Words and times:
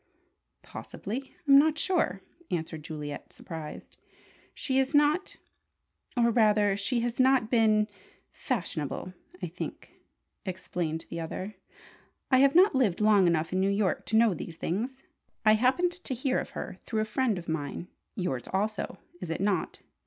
"Possibly. 0.63 1.35
I'm 1.47 1.59
not 1.59 1.77
sure," 1.77 2.23
answered 2.49 2.81
Juliet, 2.83 3.31
surprised. 3.31 3.97
"She 4.55 4.79
is 4.79 4.95
not 4.95 5.37
or 6.17 6.31
rather 6.31 6.75
she 6.75 7.01
has 7.01 7.19
not 7.19 7.51
been 7.51 7.87
fashionable, 8.31 9.13
I 9.43 9.45
think," 9.47 9.99
explained 10.43 11.05
the 11.11 11.19
other. 11.19 11.53
"I 12.31 12.39
have 12.39 12.55
not 12.55 12.73
lived 12.73 12.99
long 12.99 13.27
enough 13.27 13.53
in 13.53 13.59
New 13.59 13.69
York 13.69 14.07
to 14.07 14.17
know 14.17 14.33
these 14.33 14.57
things. 14.57 15.03
I 15.45 15.53
happened 15.53 15.91
to 15.91 16.15
hear 16.15 16.39
of 16.39 16.49
her 16.57 16.79
through 16.81 17.01
a 17.01 17.05
friend 17.05 17.37
of 17.37 17.47
mine 17.47 17.87
(yours 18.15 18.45
also, 18.51 18.97
is 19.19 19.29
it 19.29 19.39
not?) 19.39 19.81